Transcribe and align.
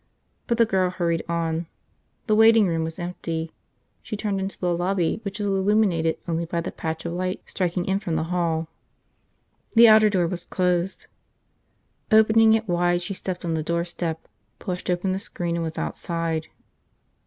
But 0.47 0.57
the 0.57 0.65
girl 0.65 0.89
hurried 0.89 1.23
on. 1.29 1.67
The 2.25 2.35
waiting 2.35 2.65
room 2.67 2.83
was 2.83 2.97
empty. 2.97 3.51
She 4.01 4.17
turned 4.17 4.39
into 4.39 4.57
the 4.59 4.75
lobby 4.75 5.19
which 5.21 5.37
was 5.37 5.45
illuminated 5.45 6.17
only 6.27 6.45
by 6.45 6.59
the 6.59 6.71
patch 6.71 7.05
of 7.05 7.13
light 7.13 7.43
striking 7.45 7.85
in 7.85 7.99
from 7.99 8.15
the 8.15 8.23
hall. 8.33 8.67
The 9.75 9.87
outer 9.89 10.09
door 10.09 10.25
was 10.25 10.47
closed. 10.47 11.05
Opening 12.11 12.55
it 12.55 12.67
wide 12.67 13.03
she 13.03 13.13
stepped 13.13 13.45
on 13.45 13.53
the 13.53 13.61
doorstop, 13.63 14.17
pushed 14.57 14.89
open 14.89 15.11
the 15.11 15.19
screen, 15.19 15.53
and 15.55 15.63
was 15.63 15.77
outside. 15.77 16.47